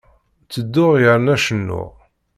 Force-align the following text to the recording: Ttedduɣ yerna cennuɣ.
Ttedduɣ 0.43 0.93
yerna 1.03 1.35
cennuɣ. 1.45 1.91